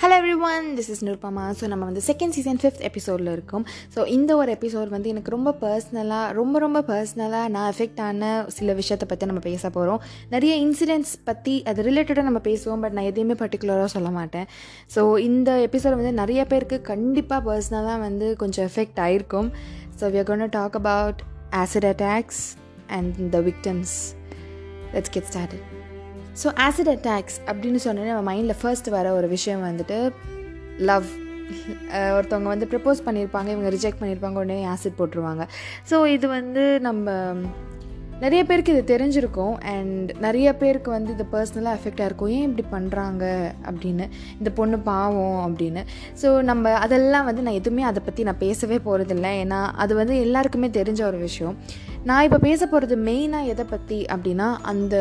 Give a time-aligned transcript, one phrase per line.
[0.00, 3.66] Hello everyone this is Nirupama so நம்ம வந்து second season fifth எபிசோடில் இருக்கோம்.
[3.94, 8.72] ஸோ இந்த ஒரு எபிசோட் வந்து எனக்கு ரொம்ப பர்சனலாக ரொம்ப ரொம்ப பர்சனலாக நான் எஃபெக்ட் ஆன சில
[8.72, 13.32] விஷயத்தை பற்றி நம்ம பேச போகிறோம் நிறைய இன்சிடென்ட்ஸ் பற்றி அது ரிலேட்டடாக நம்ம பேசுவோம் பட் நான் எதையுமே
[13.32, 14.46] பர்டிகுலராக சொல்ல மாட்டேன்.
[14.96, 19.50] ஸோ இந்த எபிசோட் வந்து நிறைய பேருக்கு கண்டிப்பாக பர்சனலாக வந்து கொஞ்சம் எஃபெக்ட் ஆகிருக்கும்
[20.00, 21.20] so we are gonna talk about
[21.52, 22.56] acid attacks
[22.86, 24.14] and the victims
[24.94, 25.79] let's get started
[26.42, 29.98] so acid attacks அப்படின்னு சொன்னோன்னே நம்ம மைண்டில் ஃபர்ஸ்ட் வர ஒரு விஷயம் வந்துட்டு
[30.90, 31.08] லவ்
[32.16, 35.44] ஒருத்தவங்க வந்து ப்ரப்போஸ் பண்ணியிருப்பாங்க இவங்க ரிஜெக்ட் பண்ணியிருப்பாங்க உடனே ஆசிட் போட்டுருவாங்க.
[35.90, 37.14] ஸோ இது வந்து நம்ம
[38.24, 39.54] நிறைய பேருக்கு இது தெரிஞ்சிருக்கும்.
[39.72, 43.24] அண்ட் நிறைய பேருக்கு வந்து இது பர்சனலாக எஃபெக்டாக இருக்கும் ஏன் இப்படி பண்ணுறாங்க
[43.70, 44.06] அப்படின்னு
[44.38, 45.82] இந்த பொண்ணு பாவம் அப்படின்னு.
[46.22, 50.70] ஸோ நம்ம அதெல்லாம் வந்து நான் எதுவுமே அதை பற்றி நான் பேசவே போகிறதில்ல ஏன்னா அது வந்து எல்லாருக்குமே
[50.78, 51.56] தெரிஞ்ச ஒரு விஷயம்.
[52.10, 54.96] நான் இப்போ பேச போகிறது மெயினாக எதை பற்றி அப்படின்னா அந்த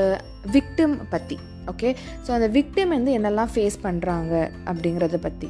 [0.51, 1.95] விக்டிம் பற்றி ஓகே
[2.27, 5.49] ஸோ அந்த விக்டிம் வந்து என்னெல்லாம் ஃபேஸ் பண்ணுறாங்க அப்படிங்கிறத பற்றி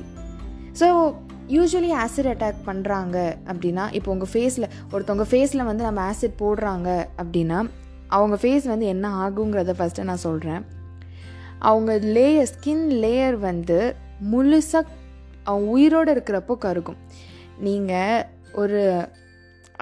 [0.80, 1.16] ஸோ
[1.48, 7.70] யூஸ்வலி ஆசிட் அட்டாக் பண்ணுறாங்க அப்படின்னா இப்போ உங்கள் ஃபேஸில் ஒருத்தவங்க ஃபேஸில் வந்து நம்ம ஆசிட் போடுறாங்க அப்படின்னா
[8.08, 10.66] அவங்க ஃபேஸ் வந்து என்ன ஆகுங்கிறத ஃபஸ்ட்டு நான் சொல்கிறேன்
[11.60, 13.96] அவங்க லேயர் ஸ்கின் லேயர் வந்து
[14.32, 14.86] முழுசாக
[15.44, 16.98] அவங்க உயிரோடு இருக்கிறப்போ கருகும்.
[17.60, 19.08] நீங்கள் ஒரு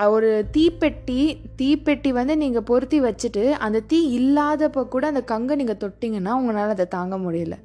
[0.05, 6.29] ஒரு தீப்பெட்டி தீப்பெட்டி வந்து நீங்கள் பொருத்தி வச்சுட்டு அந்த தீ இல்லாதப்போ கூட அந்த கங்கை நீங்கள் தொட்டிங்கன்னா
[6.29, 7.55] உங்களால் அதை தாங்க முடியல.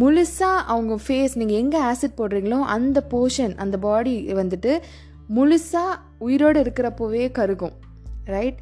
[0.00, 4.80] முழுசாக அவங்க ஃபேஸ் நீங்கள் எங்கே ஆசிட் போடுறீங்களோ அந்த போர்ஷன் அந்த பாடி வந்துட்டு
[5.34, 7.72] முழுசாக உயிரோடு இருக்கிறப்போவே கருகும்.
[8.24, 8.58] ரைட்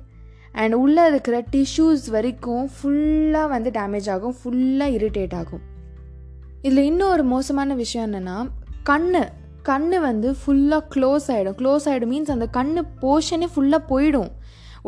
[0.53, 5.61] அண்ட் உள்ளே இருக்கிற டிஷ்யூஸ் வரைக்கும் ஃபுல்லாக வந்து டேமேஜ் ஆகும் ஃபுல்லாக இரிட்டேட் ஆகும்.
[6.63, 8.49] இதில் இன்னும் ஒரு மோசமான விஷயம் என்னென்னா
[8.83, 9.13] கண்
[9.69, 12.73] கண் வந்து ஃபுல்லாக க்ளோஸ் ஆகிடும் க்ளோஸ் ஆகிடும் மீன்ஸ் அந்த கண்
[13.03, 14.31] போர்ஷனே ஃபுல்லாக போயிடும்.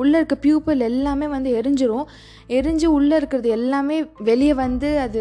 [0.01, 2.07] உள்ளே இருக்க பியூப்பிள் எல்லாமே வந்து எரிஞ்சிரும்.
[2.59, 3.97] எரிஞ்சு உள்ளே இருக்கிறது எல்லாமே
[4.29, 5.21] வெளியே வந்து அது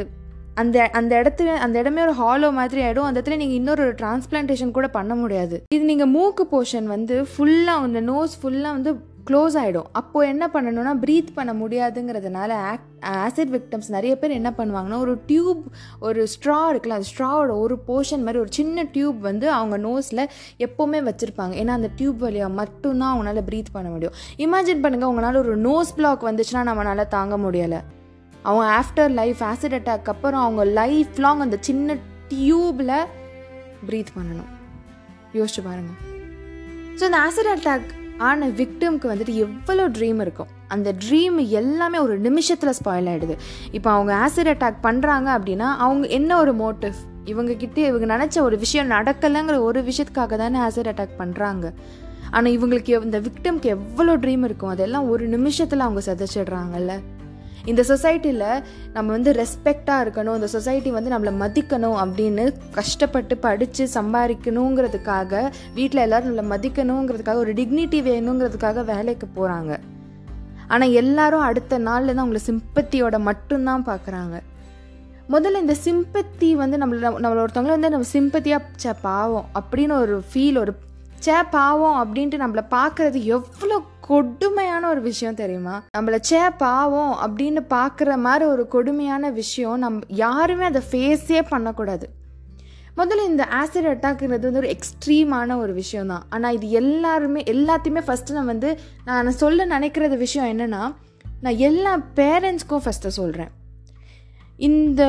[0.61, 4.87] அந்த அந்த இடத்துல அந்த இடமே ஒரு ஹாலோ மாதிரி ஆகிடும் அந்த இடத்துல நீங்கள் இன்னொரு டிரான்ஸ்பிளான்டேஷன் கூட
[4.95, 5.55] பண்ண முடியாது.
[5.75, 8.93] இது நீங்கள் மூக்கு போர்ஷன் வந்து ஃபுல்லாக அந்த நோஸ் ஃபுல்லாக வந்து
[9.29, 12.85] க்ளோஸ் ஆகிடும் அப்போது என்ன பண்ணணும்னா ப்ரீத் பண்ண முடியாதுங்கிறதுனால ஆக்
[13.23, 15.63] ஆசிட் விக்டம்ஸ் நிறைய பேர் என்ன பண்ணுவாங்கன்னா ஒரு டியூப்
[16.07, 20.23] ஒரு ஸ்ட்ரா இருக்குல்ல அந்த ஸ்ட்ராவோட ஒரு போர்ஷன் மாதிரி ஒரு சின்ன டியூப் வந்து அவங்க நோஸில்
[20.67, 21.53] எப்போவுமே வச்சுருப்பாங்க.
[21.61, 24.15] ஏன்னா அந்த டியூப் வழியாக மட்டும்தான் அவங்களால ப்ரீத் பண்ண முடியும்.
[24.45, 27.81] இமேஜின் பண்ணுங்கள் உங்களால் ஒரு நோஸ் பிளாக் வந்துச்சுன்னா நம்மளால் தாங்க முடியலை.
[28.47, 31.97] அவங்க ஆஃப்டர் லைஃப் ஆசிட் அட்டாக் அப்புறம் அவங்க லைஃப் லாங் அந்த சின்ன
[32.33, 32.97] டியூப்பில்
[33.87, 34.51] ப்ரீத் பண்ணணும்.
[35.37, 35.97] யோசிச்சு பாருங்கள்
[36.99, 40.47] ஸோ இந்த ஆசிட் அட்டாக் ஆனால் விக்டிம்க்கு வந்துட்டு எவ்வளோ ட்ரீம் இருக்கும்.
[40.67, 43.37] அந்த ட்ரீம் எல்லாமே ஒரு நிமிஷத்தில் ஸ்பாயில் ஆகிடுது
[43.71, 46.93] இப்போ அவங்க ஆசிட் அட்டாக் பண்ணுறாங்க அப்படின்னா அவங்க என்ன ஒரு மோட்டிவ்
[47.25, 51.73] இவங்கக்கிட்ட இவங்க நினச்ச ஒரு விஷயம் நடக்கலைங்கிற ஒரு விஷயத்துக்காக தானே ஆசிட் அட்டாக் பண்ணுறாங்க
[52.31, 54.69] ஆனால் இவங்களுக்கு இந்த விக்டிம்க்கு எவ்வளோ ட்ரீம் இருக்கும்?
[54.69, 56.99] அதெல்லாம் ஒரு நிமிஷத்தில் அவங்க சதைச்சிடுறாங்கல்ல.
[57.67, 58.45] இந்த சொசைட்டியில்
[58.93, 65.41] நம்ம வந்து ரெஸ்பெக்டாக இருக்கணும் இந்த சொசைட்டி வந்து நம்மளை மதிக்கணும் அப்படின்னு கஷ்டப்பட்டு படித்து சம்பாதிக்கணுங்கிறதுக்காக
[65.73, 69.73] வீட்டில் எல்லோரும் நம்மளை மதிக்கணுங்கிறதுக்காக ஒரு டிக்னிட்டி வேணுங்கிறதுக்காக வேலைக்கு போகிறாங்க
[70.67, 74.37] ஆனால் எல்லாரும் அடுத்த நாளில் தான் அவங்கள சிம்பத்தியோட மட்டும்தான் பார்க்குறாங்க
[75.29, 80.57] முதல்ல இந்த சிம்பத்தி வந்து நம்மள நம்மள ஒருத்தவங்கள வந்து நம்ம சிம்பத்தியாக சே பாவம் அப்படின்னு ஒரு ஃபீல்
[80.57, 80.73] ஒரு
[81.19, 83.77] சே பாவம் அப்படின்ட்டு நம்மளை பார்க்குறது எவ்வளோ
[84.09, 85.83] கொடுமையான ஒரு விஷயம் தெரியுமா?
[85.97, 92.07] நம்மளை சே பாவம் அப்படின்னு பார்க்குற மாதிரி ஒரு கொடுமையான விஷயம் நம் யாருமே அதை ஃபேஸே பண்ணக்கூடாது.
[92.97, 96.23] முதல்ல இந்த ஆசிட் அட்டாக்ங்கிறது வந்து ஒரு எக்ஸ்ட்ரீமான ஒரு விஷயம் தான்.
[96.29, 98.69] ஆனால் இது எல்லாருமே எல்லாத்தையுமே ஃபஸ்ட்டு நான் வந்து
[99.05, 100.83] நான் சொல்ல நினைக்கிறது விஷயம் என்னென்னா
[101.41, 103.51] நான் எல்லா பேரண்ட்ஸ்க்கும் ஃபஸ்ட்டு சொல்கிறேன்
[104.59, 105.01] இந்த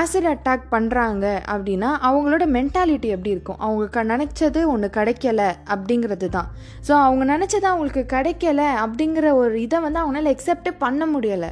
[0.00, 3.58] ஆசிட் அட்டாக் பண்ணுறாங்க அப்படின்னா அவங்களோட மென்டாலிட்டி எப்படி இருக்கும்?
[3.58, 5.42] அவங்க க நினச்சது ஒன்று கிடைக்கல
[5.74, 6.48] அப்படிங்கிறது தான்
[6.88, 11.50] ஸோ அவங்க நினச்சது அவங்களுக்கு கிடைக்கல அப்படிங்கிற ஒரு இதை வந்து அவங்களால எக்ஸப்டே பண்ண முடியலை.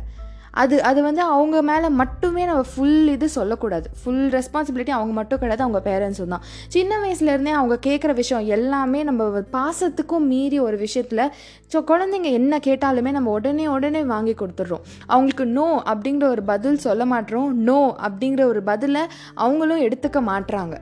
[0.62, 3.86] அது அது வந்து அவங்க மேலே மட்டுமே நம்ம ஃபுல் இது சொல்லக்கூடாது.
[4.00, 6.44] ஃபுல் ரெஸ்பான்சிபிலிட்டி அவங்க மட்டும் கிடையாது அவங்க பேரண்ட்ஸும் தான்.
[6.74, 11.24] சின்ன வயசுலேருந்தே அவங்க கேட்குற விஷயம் எல்லாமே நம்ம பாசத்துக்கும் மீறி ஒரு விஷயத்தில்
[11.72, 14.84] ஸோ குழந்தைங்க என்ன கேட்டாலுமே நம்ம உடனே உடனே வாங்கி கொடுத்துட்றோம்.
[15.12, 17.48] அவங்களுக்கு நோ அப்படிங்கிற ஒரு பதில் சொல்ல மாட்டோம்.
[17.70, 19.04] நோ அப்படிங்கிற ஒரு பதிலை
[19.46, 20.76] அவங்களும் எடுத்துக்க மாட்டுறாங்க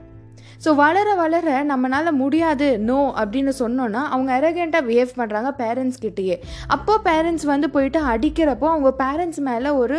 [0.65, 6.37] ஸோ வளர வளர நம்மளால் முடியாது நோ அப்படின்னு சொன்னோன்னா அவங்க அரகண்ட்டாக பிஹேவ் பண்ணுறாங்க பேரண்ட்ஸ் கிட்டேயே.
[6.75, 9.97] அப்போது பேரண்ட்ஸ் வந்து போயிட்டு அடிக்கிறப்போ அவங்க பேரண்ட்ஸ் மேலே ஒரு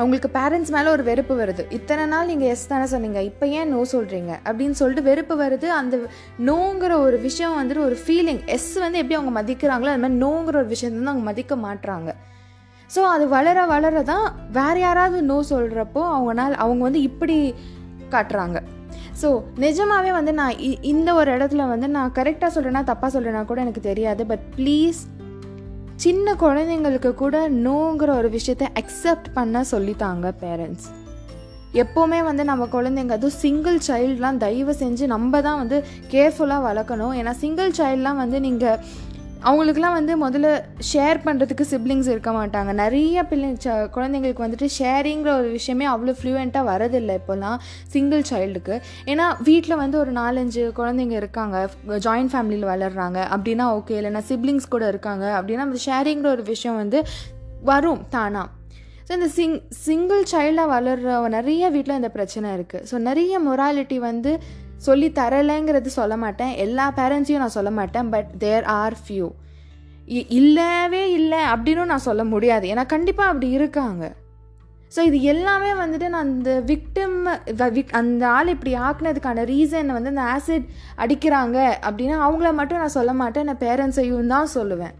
[0.00, 1.62] அவங்களுக்கு பேரண்ட்ஸ் மேலே ஒரு வெறுப்பு வருது.
[1.76, 5.68] இத்தனை நாள் நீங்கள் எஸ் தானே சொன்னீங்க இப்போ ஏன் நோ சொல்கிறீங்க அப்படின்னு சொல்லிட்டு வெறுப்பு வருது.
[5.78, 5.96] அந்த
[6.48, 10.70] நோங்கிற ஒரு விஷயம் வந்துட்டு ஒரு ஃபீலிங் எஸ் வந்து எப்படி அவங்க மதிக்கிறாங்களோ அது மாதிரி நோங்கிற ஒரு
[10.74, 12.12] விஷயம் வந்து அவங்க மதிக்க மாட்டுறாங்க
[12.90, 14.26] ஸோ அது வளர வளர தான்
[14.58, 17.38] வேறு யாராவது நோ சொல்கிறப்போ அவங்களால் அவங்க வந்து இப்படி
[18.14, 18.58] காட்டுறாங்க.
[19.20, 20.58] ஸோ நிஜமாகவே வந்து நான்
[20.92, 24.22] இந்த ஒரு இடத்துல வந்து நான் கரெக்டாக சொல்கிறேன்னா தப்பாக சொல்கிறேன்னா கூட எனக்கு தெரியாது.
[24.26, 25.00] பட் ப்ளீஸ்
[26.04, 27.36] சின்ன குழந்தைங்களுக்கு கூட
[27.66, 30.88] நோங்கிற ஒரு விஷயத்த அக்செப்ட் பண்ண சொல்லித்தாங்க பேரண்ட்ஸ்
[31.82, 35.78] எப்போவுமே வந்து நம்ம குழந்தைங்க அதுவும் சிங்கிள் சைல்ட்லாம் தயவு செஞ்சு நம்ம தான் வந்து
[36.10, 37.14] கேர்ஃபுல்லாக வளர்க்கணும்.
[37.20, 38.78] ஏன்னா சிங்கிள் சைல்ட்லாம் வந்து நீங்கள்
[39.44, 40.48] அவங்களுக்குலாம் வந்து முதல்ல
[40.90, 42.72] ஷேர் பண்ணுறதுக்கு சிப்ளிங்ஸ் இருக்க மாட்டாங்க.
[42.82, 43.50] நிறைய பிள்ளை
[43.96, 47.58] குழந்தைங்களுக்கு வந்துட்டு ஷேரிங்கிற ஒரு விஷயமே அவ்வளோ ஃப்ளூயண்ட்டாக வரதில்லை இப்போல்லாம்
[47.94, 48.76] சிங்கிள் சைல்டுக்கு
[49.12, 51.56] ஏன்னா வீட்டில் வந்து ஒரு நாலஞ்சு குழந்தைங்க இருக்காங்க
[52.06, 55.24] ஜாயின்ட் ஃபேமிலியில் வளர்கிறாங்க அப்படின்னா ஓகே இல்லைன்னா சிப்ளிங்ஸ் கூட இருக்காங்க.
[55.38, 57.00] அப்படின்னா அந்த ஷேரிங்கிற ஒரு விஷயம் வந்து
[57.62, 58.48] வரும் தானாக
[59.08, 64.40] ஸோ இந்த சிங் சிங்கிள் சைல்டாக வளர்கிற நிறைய வீட்டில் இந்த பிரச்சனை இருக்குது ஸோ நிறைய மொராலிட்டி வந்து
[64.86, 66.52] சொல்லி தரலைங்கிறது சொல்ல மாட்டேன்.
[66.64, 69.28] எல்லா பேரண்ட்ஸையும் நான் சொல்ல மாட்டேன் பட் தேர் ஆர் ஃபியூ
[70.38, 72.66] இல்லவே இல்லை அப்படின்னு நான் சொல்ல முடியாது.
[72.72, 74.04] ஏன்னா கண்டிப்பாக அப்படி இருக்காங்க.
[74.94, 77.16] ஸோ இது எல்லாமே வந்துட்டு நான் அந்த விக்டிம்
[78.00, 80.68] அந்த ஆள் இப்படி ஆக்குனதுக்கான ரீசன் வந்து அந்த ஆசிட்
[81.04, 83.48] அடிக்கிறாங்க அப்படின்னா அவங்கள மட்டும் நான் சொல்ல மாட்டேன்.
[83.50, 84.94] நான் பேரண்ட்ஸையும் தான் சொல்லுவேன்.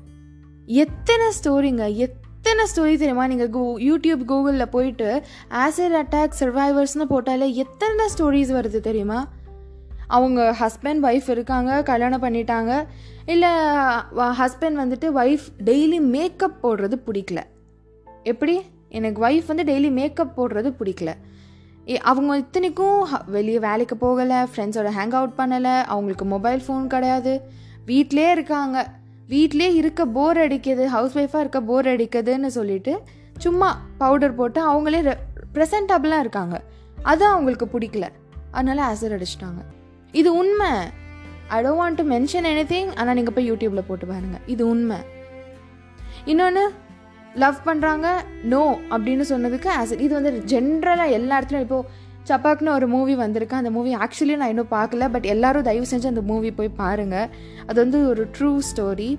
[0.85, 3.27] எத்தனை ஸ்டோரிங்க எத்தனை ஸ்டோரி தெரியுமா?
[3.33, 5.09] நீங்கள் கூ யூடியூப் கூகுளில் போயிட்டு
[5.65, 9.21] ஆசிட் அட்டாக் சர்வைவர்ஸ்னு போட்டாலே எத்தனை ஸ்டோரிஸ் வருது தெரியுமா?
[10.07, 12.87] அவங்க ஹஸ்பண்ட் ஒய்ஃப் இருக்காங்க கல்யாணம் பண்ணிட்டாங்க.
[13.27, 13.49] இல்லை
[14.17, 17.43] ஹஸ்பண்ட் வந்துட்டு ஒய்ஃப் டெய்லி மேக்கப் போடுறது பிடிக்கல.
[18.23, 18.61] எப்படி?
[18.89, 21.13] எனக்கு ஒய்ஃப் வந்து டெய்லி மேக்கப் போடுறது பிடிக்கல.
[22.03, 27.41] அவங்க இத்தனைக்கும் வெளியே வேலைக்கு போகலை ஃப்ரெண்ட்ஸோட ஹேங் அவுட் பண்ணலை அவங்களுக்கு மொபைல் ஃபோன் கிடையாது.
[27.87, 28.91] வீட்டிலே இருக்காங்க.
[29.29, 33.03] வீட்டிலே இருக்க போர் அடிக்குது ஹவுஸ் ஒய்ஃபாக இருக்க போர் அடிக்குதுன்னு சொல்லிட்டு
[33.39, 35.15] சும்மா பவுடர் போட்டு அவங்களே
[35.55, 36.63] ப்ரெசன்டபுளாக இருக்காங்க.
[37.03, 38.09] அது அவங்களுக்கு பிடிக்கல.
[38.51, 39.76] அதனால ஆசிட் அடிச்சிட்டாங்க.
[40.21, 40.73] இது உண்மை.
[41.55, 44.99] I don't want to mention anything ஆனால் நீங்கள் போய் யூடியூப்பில் போட்டு பாருங்கள் இது உண்மை.
[46.33, 46.65] இன்னொன்று
[47.43, 48.09] லவ் பண்ணுறாங்க
[48.53, 48.65] நோ
[48.95, 53.59] அப்படின்னு சொன்னதுக்கு ஆஸ் இது வந்து ஜென்ரலாக எல்லா இடத்துலையும் இப்போது சப்பாக்னு ஒரு மூவி வந்திருக்கு.
[53.61, 57.29] அந்த மூவி ஆக்சுவலி நான் இன்னும் பார்க்கல பட் எல்லாரும் தயவு செஞ்சு அந்த மூவி போய் பாருங்கள்
[57.67, 59.11] அது வந்து ஒரு ட்ரூ ஸ்டோரி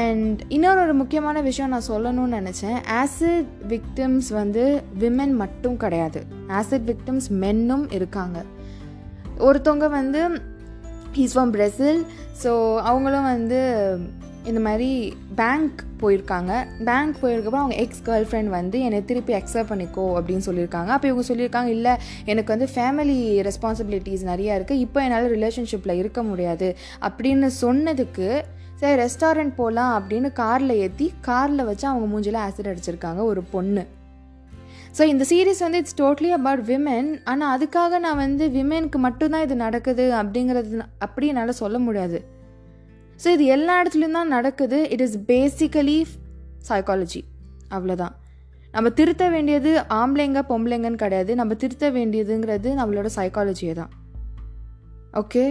[0.00, 2.78] அண்ட் இன்னொரு ஒரு முக்கியமான விஷயம் நான் சொல்லணும்னு நினச்சேன்.
[3.00, 4.64] ஆசிட் விக்டிம்ஸ் வந்து
[5.02, 6.22] விமென் மட்டும் கிடையாது.
[6.58, 8.38] ஆசிட் விக்டிம்ஸ் மென்னும் இருக்காங்க.
[9.46, 10.20] ஒருத்தவங்க வந்து
[11.16, 12.00] ஹீஸ் ஃப்ரம் பிரசில்
[12.42, 12.52] ஸோ
[12.90, 13.58] அவங்களும் வந்து
[14.50, 14.88] இந்த மாதிரி
[15.38, 16.52] பேங்க் போயிருக்காங்க.
[16.88, 20.90] பேங்க் போயிருக்கப்போ அவங்க எக்ஸ் கேர்ள் ஃப்ரெண்ட் வந்து என்னை திருப்பி அக்செப்ட் பண்ணிக்கோ அப்படின்னு சொல்லியிருக்காங்க.
[20.96, 21.94] அப்போ இவங்க சொல்லியிருக்காங்க இல்லை
[22.24, 23.18] எனக்கு வந்து ஃபேமிலி
[23.48, 26.76] ரெஸ்பான்சிபிலிட்டிஸ் நிறையா இருக்குது இப்போ என்னால் ரிலேஷன்ஷிப்பில் இருக்க முடியாது.
[27.08, 28.28] அப்படின்னு சொன்னதுக்கு
[28.80, 33.84] சரி ரெஸ்டாரண்ட் போகலாம் அப்படின்னு காரில் ஏற்றி காரில் வச்சு அவங்க மூஞ்சில் ஆசிட் அடிச்சிருக்காங்க ஒரு பொண்ணு.
[34.96, 39.56] ஸோ இந்த சீரீஸ் வந்து இட்ஸ் டோட்லி அபவுட் விமென் ஆனால் அதுக்காக நான் வந்து விமெனுக்கு மட்டும்தான் இது
[39.64, 42.18] நடக்குது அப்படிங்கிறது அப்படி என்னால் சொல்ல முடியாது.
[43.22, 44.78] ஸோ இது எல்லா இடத்துலையும் தான் நடக்குது.
[44.94, 45.98] இட் இஸ் பேசிக்கலி
[46.68, 47.20] சைக்காலஜி
[47.76, 48.14] அவ்வளோதான்
[48.74, 49.70] நம்ம திருத்த வேண்டியது
[50.00, 51.34] ஆம்பளைங்க பொம்பளைங்கன்னு கிடையாது.
[51.40, 53.92] நம்ம திருத்த வேண்டியதுங்கிறது நம்மளோட சைக்காலஜியை தான்.
[55.20, 55.44] ஓகே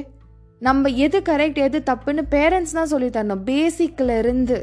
[0.61, 3.45] நம்ம எது கரெக்ட் எது தப்புன்னு பேரண்ட்ஸ் தான் சொல்லி தரணும்.
[3.51, 4.57] பேசிக்கில் இருந்து.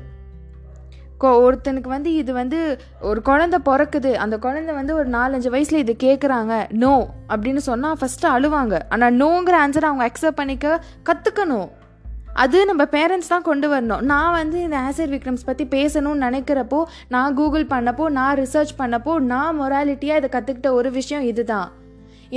[1.28, 4.12] ஒருத்தனுக்கு வந்து இது வந்து ஒரு குழந்த பிறக்குது.
[4.14, 6.94] அந்த குழந்தை வந்து ஒரு நாலஞ்சு வயசில் இது கேட்குறாங்க நோ
[7.28, 8.78] அப்படின்னு சொன்னால் ஃபஸ்ட்டு அழுவாங்க.
[8.88, 11.70] ஆனால் நோங்கிற ஆன்சரை அவங்க அக்செப்ட் பண்ணிக்க கற்றுக்கணும்
[12.34, 14.00] அது நம்ம பேரண்ட்ஸ் தான் கொண்டு வரணும்.
[14.00, 19.60] நான் வந்து இந்த ஆசிட் விக்ரம்ஸ் பற்றி பேசணும்னு நினைக்கிறப்போ நான் கூகுள் பண்ணப்போ நான் ரிசர்ச் பண்ணப்போ நான்
[19.60, 21.70] மொராலிட்டியாக இதை கற்றுக்கிட்ட ஒரு விஷயம் இதுதான்.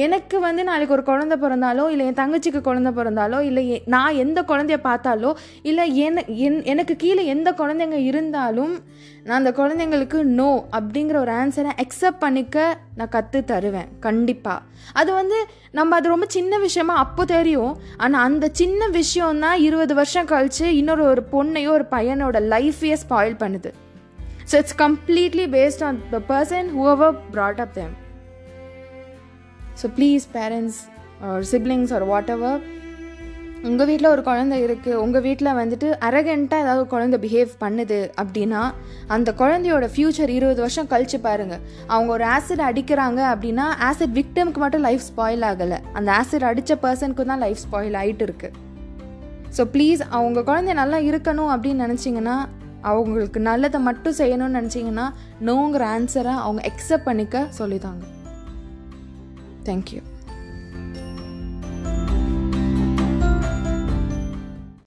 [0.03, 3.63] எனக்கு வந்து நாளைக்கு ஒரு குழந்த பிறந்தாலோ இல்லை என் தங்கச்சிக்கு குழந்த பிறந்தாலோ இல்லை
[3.94, 5.31] நான் எந்த குழந்தைய பார்த்தாலோ
[5.62, 8.74] இல்லை என் என் எனக்கு கீழே எந்த குழந்தைங்க இருந்தாலும்
[9.25, 12.58] நான் அந்த குழந்தைங்களுக்கு நோ அப்படிங்கிற ஒரு ஆன்சரை அக்செப்ட் பண்ணிக்க
[12.98, 13.89] நான் கற்று தருவேன்.
[14.00, 14.62] கண்டிப்பாக
[14.93, 15.38] அது வந்து
[15.72, 17.74] நம்ம அது ரொம்ப சின்ன விஷயமா அப்போ தெரியும்.
[17.98, 23.41] ஆனால் அந்த சின்ன விஷயம் தான் இருபது வருஷம் கழித்து இன்னொரு ஒரு பொண்ணையோ ஒரு பையனோட லைஃபையே ஸ்பாயில்
[23.43, 23.72] பண்ணுது.
[24.50, 27.96] So it's completely based on the person who brought up them
[29.82, 30.79] so please parents
[31.51, 32.62] siblings ஒரு வாட் எவர்
[33.70, 38.62] உங்கள் வீட்டில் ஒரு குழந்தை இருக்குது உங்கள் வீட்டில் வந்துட்டு அரகண்ட்டாக ஏதாவது குழந்தை பிஹேவ் பண்ணுது அப்படின்னா
[39.15, 41.62] அந்த குழந்தையோட ஃப்யூச்சர் இருபது வருஷம் கழிச்சு பாருங்கள்
[41.94, 45.79] அவங்க ஒரு ஆசிட் அடிக்கிறாங்க அப்படின்னா ஆசிட் விக்டம்க்கு மட்டும் லைஃப் ஸ்பாயில் ஆகலை.
[45.98, 48.50] அந்த ஆசிட் அடித்த பர்சனுக்கு தான் லைஃப் ஸ்பாயில் ஆகிட்டு இருக்கு.
[49.58, 52.38] ஸோ ப்ளீஸ் அவங்க குழந்தை நல்லா இருக்கணும் அப்படின்னு நினச்சிங்கன்னா
[52.91, 55.08] அவங்களுக்கு நல்லதை மட்டும் செய்யணும்னு நினச்சிங்கன்னா
[55.50, 58.03] நோங்கிற ஆன்சரை அவங்க எக்ஸப்ட் பண்ணிக்க சொல்லித்தாங்க
[59.65, 60.14] Thank you.